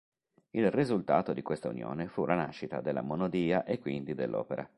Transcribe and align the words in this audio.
Il 0.49 0.71
risultato 0.71 1.31
di 1.31 1.43
questa 1.43 1.67
unione 1.69 2.07
fu 2.07 2.25
la 2.25 2.33
nascita 2.33 2.81
della 2.81 3.03
monodia 3.03 3.63
e 3.65 3.77
quindi 3.77 4.15
dell'opera. 4.15 4.67